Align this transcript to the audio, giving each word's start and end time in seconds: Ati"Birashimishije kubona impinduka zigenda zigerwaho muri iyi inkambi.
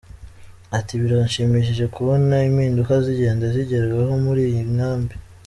Ati"Birashimishije 0.77 1.85
kubona 1.95 2.35
impinduka 2.49 2.93
zigenda 3.05 3.45
zigerwaho 3.55 4.13
muri 4.25 4.41
iyi 4.49 4.61
inkambi. 4.67 5.13